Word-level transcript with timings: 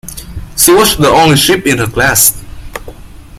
She 0.57 0.73
was 0.73 0.97
the 0.97 1.09
only 1.11 1.37
ship 1.37 1.67
in 1.67 1.77
her 1.77 1.85
class. 1.85 2.33